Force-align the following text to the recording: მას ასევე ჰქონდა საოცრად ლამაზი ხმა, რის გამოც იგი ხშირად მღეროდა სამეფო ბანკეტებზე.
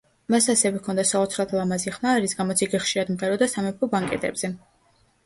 მას 0.33 0.45
ასევე 0.51 0.79
ჰქონდა 0.79 1.03
საოცრად 1.09 1.53
ლამაზი 1.57 1.93
ხმა, 1.97 2.13
რის 2.23 2.33
გამოც 2.39 2.63
იგი 2.67 2.79
ხშირად 2.87 3.13
მღეროდა 3.17 3.49
სამეფო 3.53 3.91
ბანკეტებზე. 3.93 4.51